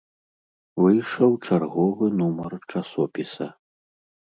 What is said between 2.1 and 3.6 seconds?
нумар часопіса.